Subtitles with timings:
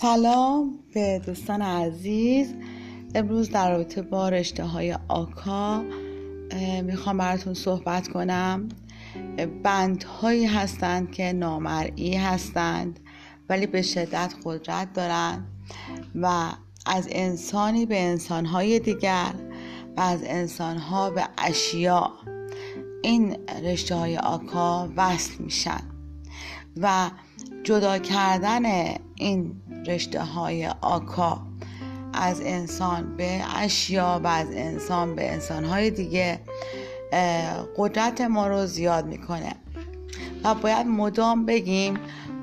[0.00, 2.54] سلام به دوستان عزیز.
[3.14, 5.84] امروز در رابطه با رشته های آکا
[6.82, 8.68] می‌خوام براتون صحبت کنم.
[9.62, 13.00] بندهایی هستند که نامرئی هستند
[13.48, 15.46] ولی به شدت قدرت دارند
[16.14, 16.50] و
[16.86, 19.34] از انسانی به انسانهای دیگر
[19.96, 22.12] و از انسانها به اشیا
[23.02, 25.80] این رشته های آکا وصل میشن
[26.76, 27.10] و
[27.64, 28.64] جدا کردن
[29.14, 31.40] این رشته های آکا.
[32.12, 36.40] از انسان به اشیا و از انسان به انسان های دیگه
[37.76, 39.52] قدرت ما رو زیاد می‌کنه.
[40.44, 41.98] و باید مدام بگیم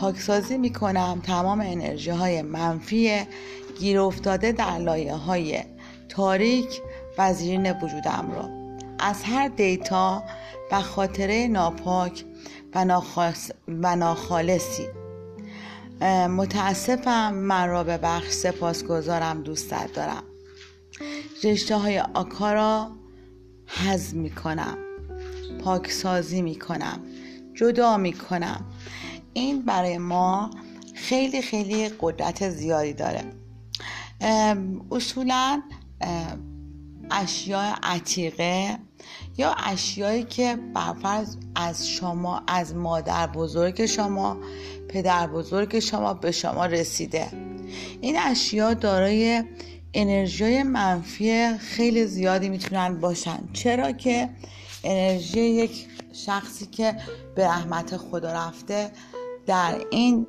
[0.00, 3.20] پاکسازی می‌کنم تمام انرژی های منفی
[3.78, 5.60] گیر افتاده در لایه های
[6.08, 6.80] تاریک
[7.18, 8.48] و زیرین وجودم رو.
[8.98, 10.22] از هر دیتا
[10.72, 12.24] و خاطره ناپاک
[13.68, 14.86] و ناخالصی.
[16.06, 20.22] متاسفم من را به بخش سپاسگزارم دوستت دارم.
[21.44, 22.90] رشته های آکا را
[23.66, 24.78] حزم می کنم
[25.64, 27.00] پاکسازی می کنم
[27.54, 28.64] جدا می کنم
[29.32, 30.50] این برای ما
[30.94, 33.24] خیلی خیلی قدرت زیادی داره.
[34.90, 35.62] اصولا
[37.10, 38.78] اشیاء عتیقه
[39.36, 44.36] یا اشیایی که برفرض از شما از مادر بزرگ شما
[44.88, 47.26] پدر بزرگ شما به شما رسیده.
[48.00, 49.44] این اشیا دارای
[49.94, 53.38] انرژی منفی خیلی زیادی می‌تونن باشن.
[53.52, 54.28] چرا که
[54.84, 56.96] انرژی یک شخصی که
[57.34, 58.90] به رحمت خدا رفته
[59.46, 60.26] در این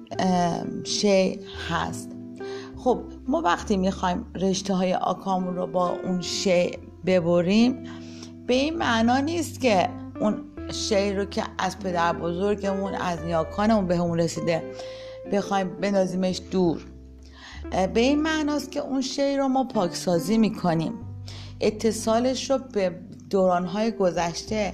[0.83, 2.09] شی هست.
[2.77, 6.71] خب ما وقتی می‌خوایم رشته های آکامون رو با اون شی
[7.05, 7.83] ببریم
[8.47, 9.89] به این معنا نیست که
[10.21, 14.63] اون شی رو که از پدر بزرگمون از نیاکانمون به همون رسیده
[15.31, 16.85] بخوایم بنازیمش دور.
[17.93, 20.93] به این معناست که اون شی رو ما پاکسازی می‌کنیم.
[21.61, 22.95] اتصالش رو به
[23.29, 24.73] دورانهای گذشته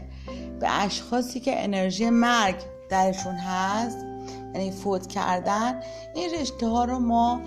[0.60, 2.56] به اشخاصی که انرژی مرگ
[2.90, 3.98] درشون هست
[4.54, 5.80] یعنی فوت کردن
[6.16, 7.42] این رشته ها رو ما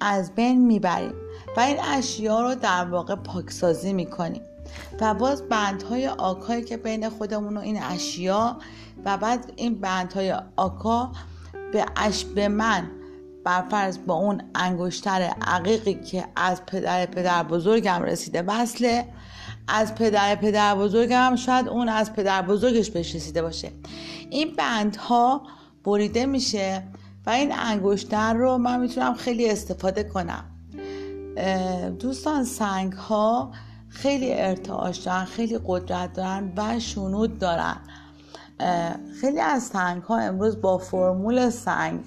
[0.00, 1.14] از بین می‌بریم
[1.56, 4.42] و این اشیا رو در واقع پاکسازی می‌کنیم.
[5.00, 8.56] و باز بندهای آکایی که بین خودمون و این اشیا
[9.04, 11.12] و بعد این بندهای آکا
[11.72, 12.90] به اش به من
[13.44, 19.08] برفرض با اون انگشتر عقیقی که از پدر پدر بزرگم رسیده وصله
[19.68, 23.72] از پدر پدر بزرگم شاید اون از پدر بزرگش بهش رسیده باشه.
[24.30, 25.42] این بندها
[25.84, 26.82] بریده میشه
[27.26, 30.44] و این انگشتر رو من می‌تونم خیلی استفاده کنم.
[31.98, 33.52] دوستان سنگ ها
[33.92, 37.76] خیلی ارتعاش دارن خیلی قدرت دارن و شنود دارن.
[39.20, 42.00] خیلی از سنگ ها امروز با فرمول سنگ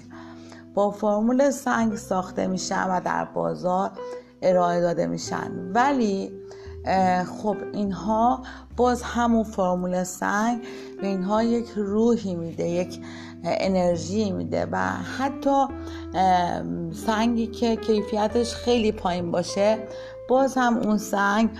[0.74, 3.90] با فرمول سنگ ساخته میشن و در بازار
[4.42, 5.50] ارائه داده میشن.
[5.74, 6.32] ولی
[7.42, 8.42] خب اینها
[8.76, 10.62] باز همون فرمول سنگ
[11.00, 13.00] به اینها یک روحی میده یک
[13.44, 14.76] انرژی میده و
[15.18, 15.66] حتی
[17.06, 19.78] سنگی که کیفیتش خیلی پایین باشه
[20.28, 21.50] باز هم اون سنگ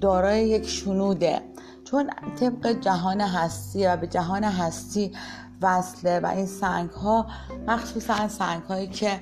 [0.00, 1.40] دارای یک شنوده.
[1.84, 5.12] چون طبق جهان هستی و به جهان هستی
[5.62, 7.26] وصله و این سنگ ها
[7.66, 9.20] مخصوصا سنگ هایی که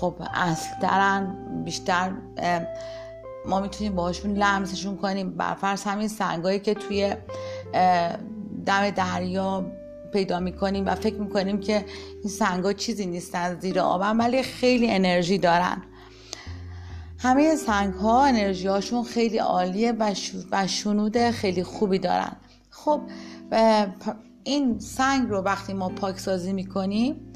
[0.00, 2.12] خب اصل دارن بیشتر
[3.46, 5.30] ما می‌تونیم باشون لمسشون کنیم.
[5.30, 7.14] برفرض همین سنگایی که توی
[8.66, 9.66] دم دریا
[10.12, 11.84] پیدا می‌کنیم و فکر می‌کنیم که
[12.22, 15.82] این سنگ چیزی نیستن زیر آبن ولی خیلی انرژی دارن.
[17.18, 19.94] همه سنگ ها انرژی هاشون خیلی عالیه
[20.50, 22.36] و شنود خیلی خوبی دارن.
[22.70, 23.00] خب
[24.44, 27.32] این سنگ رو وقتی ما پاک سازی می‌کنیم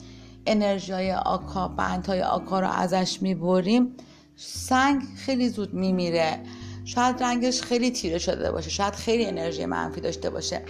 [0.46, 3.96] انرژی های آکا بند های آکا رو ازش می‌بریم
[4.36, 6.40] سنگ خیلی زود میمیره.
[6.84, 10.62] شاید رنگش خیلی تیره شده باشه شاید خیلی انرژی منفی داشته باشه.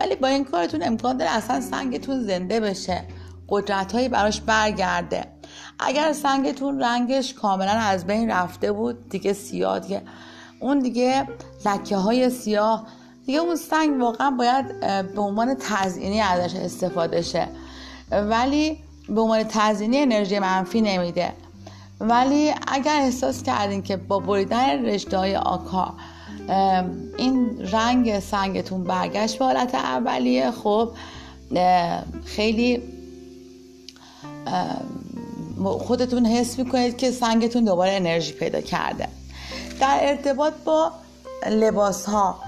[0.00, 3.04] ولی با این کارتون امکان داره اصلا سنگتون زنده بشه.
[3.48, 5.37] قدرت هایی براش برگرده.
[5.78, 10.02] اگر سنگتون رنگش کاملا از بین رفته بود دیگه سیاه دیگه
[10.60, 11.28] اون دیگه
[11.66, 12.86] لکه های سیاه
[13.26, 14.80] دیگه اون سنگ واقعا باید
[15.14, 17.48] به عنوان تزئینی ازش استفاده شه.
[18.10, 18.76] ولی
[19.08, 21.32] به عنوان تزئینی انرژی منفی نمیده.
[22.00, 25.94] ولی اگر احساس کردین که با بریدن رشته های آکا
[27.18, 30.90] این رنگ سنگتون برگشت به حالت اولیه خب
[32.24, 32.82] خیلی
[35.64, 39.08] خودتون حس می‌کنید که سنگتون دوباره انرژی پیدا کرده.
[39.80, 40.92] در ارتباط با
[41.50, 42.40] لباس ها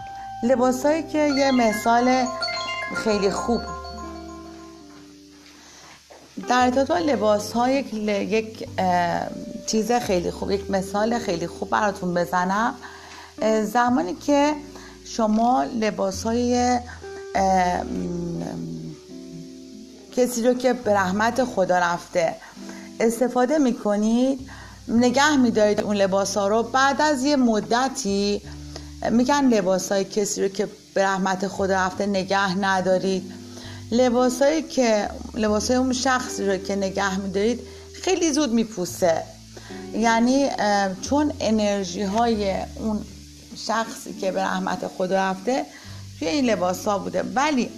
[0.42, 2.24] لباس هایی که یه مثال
[2.94, 3.60] خیلی خوب.
[6.48, 8.68] در ارتباط لباس ها یک, یک
[9.66, 12.74] چیز خیلی خوب یک مثال خیلی خوب براتون بزنم.
[13.64, 14.52] زمانی که
[15.04, 16.78] شما لباس های
[20.16, 22.34] کسی رو که به رحمت خدا رفته
[23.00, 24.50] استفاده می‌کنید
[24.88, 26.62] نگه میدارید اون لباس ها رو.
[26.62, 28.42] بعد از یه مدتی
[29.10, 33.32] میگن لباس های کسی رو که به رحمت خدا رفته نگه ندارید.
[33.92, 37.60] لباس هایی که لباس های اون شخصی رو که نگه میدارید
[38.02, 39.22] خیلی زود میپوسه.
[39.94, 40.48] یعنی
[41.02, 43.04] چون انرژی های اون
[43.56, 45.66] شخصی که به رحمت خدا رفته
[46.18, 47.22] توی این لباس ها بوده.
[47.34, 47.70] ولی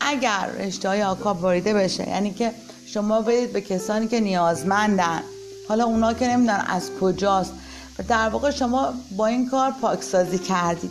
[0.00, 2.52] اگر رشته های آکا باریده بشه یعنی که
[2.86, 5.20] شما برید به کسانی که نیازمندن.
[5.68, 7.52] حالا اونا که نمی‌دونن از کجاست.
[7.98, 10.90] و در واقع شما با این کار پاکسازی کردید.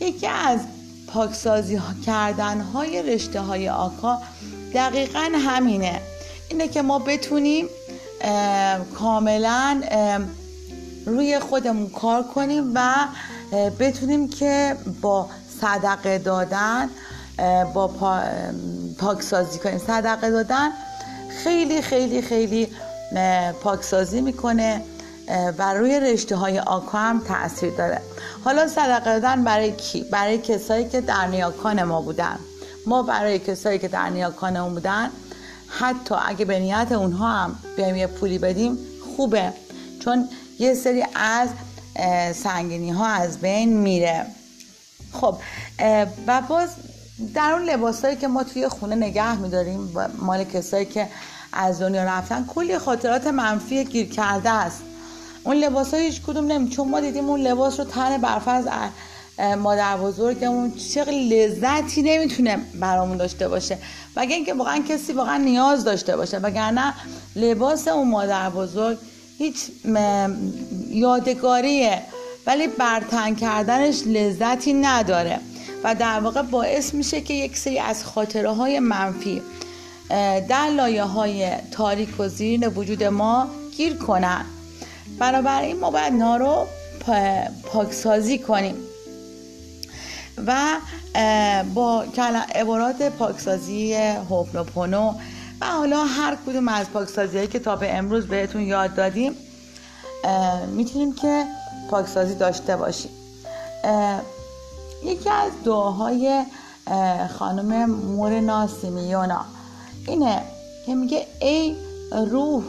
[0.00, 0.60] یکی از
[1.06, 4.18] پاکسازی کردن های رشته های آکا
[4.74, 6.00] دقیقا همینه.
[6.48, 7.68] اینه که ما بتونیم
[8.94, 9.82] کاملا
[11.06, 12.94] روی خودمون کار کنیم و
[13.78, 15.28] بتونیم که با
[15.60, 16.90] صدقه دادن
[17.74, 17.90] با
[18.98, 19.78] پاکسازی کنیم.
[19.78, 20.70] صدقه دادن
[21.44, 22.68] خیلی خیلی خیلی
[23.62, 24.82] پاکسازی می‌کنه
[25.58, 28.00] و روی رشته های آکا هم تاثیر داره.
[28.44, 32.38] حالا صدقه دادن برای کی؟ برای کسایی که در نیاکان ما بودن.
[32.86, 35.10] ما برای کسایی که در نیاکان اون بودن
[35.68, 38.78] حتی اگه به نیت اونها هم بیایم یه پولی بدیم
[39.16, 39.52] خوبه.
[40.04, 40.28] چون
[40.58, 41.48] یه سری از
[42.36, 44.26] سنگینی ها از بین میره.
[45.12, 45.36] خب
[46.26, 46.68] و باز
[47.34, 51.08] در اون لباسایی که ما توی خونه نگه میداریم مال کسایی که
[51.52, 54.82] از دنیا رفتن کلی خاطرات منفی گیر کرده است.
[55.44, 58.66] اون لباس های هیچ کدوم نمی چون ما دیدیم اون لباس رو تن برفرض
[59.58, 63.78] مادر بزرگمون چقدر لذتی نمی‌تونه برامون داشته باشه.
[64.16, 66.38] مگه اینکه واقعا کسی واقعا نیاز داشته باشه.
[66.38, 66.94] وگرنه
[67.36, 68.98] لباس اون مادر بزرگ
[69.38, 69.56] هیچ
[70.88, 72.02] یادگاریه.
[72.46, 75.40] ولی برتن کردنش لذتی نداره.
[75.84, 79.42] و در واقع باعث میشه که یک سری از خاطره های منفی
[80.48, 84.44] در لایه های تاریک و زیرین وجود ما گیر کنن.
[85.18, 86.66] بنابراین ما باید نا رو
[87.72, 88.74] پاکسازی کنیم.
[90.46, 90.76] و
[91.74, 92.04] با
[92.54, 93.94] عبارات پاکسازی
[94.30, 95.14] هوپنوپونو
[95.60, 99.32] و حالا هر کدوم از پاکسازی هایی که تا به امروز بهتون یاد دادیم
[100.68, 101.44] می‌تونیم که
[101.90, 103.10] پاکسازی داشته باشیم.
[105.06, 106.44] یکی از دعاهای
[107.38, 109.44] خانم مورنا سیمیونا
[110.06, 110.42] اینه
[110.86, 111.76] که میگه ای
[112.12, 112.64] روح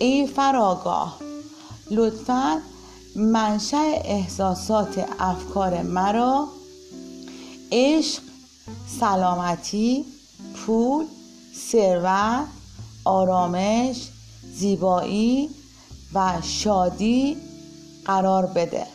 [0.00, 1.18] ای فراگاه
[1.90, 2.60] لطفا
[3.16, 6.48] منشأ احساسات افکار مرا
[7.72, 8.22] عشق
[9.00, 10.04] سلامتی
[10.54, 11.06] پول
[11.70, 12.46] ثروت
[13.04, 14.08] آرامش
[14.54, 15.50] زیبایی
[16.14, 17.36] و شادی
[18.04, 18.86] قرار بده.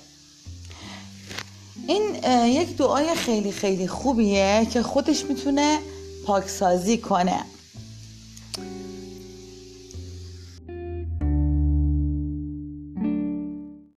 [1.88, 5.80] این یک دعای خیلی خیلی خوبیه که خودش می‌تونه
[6.25, 7.45] پاکسازی کنه.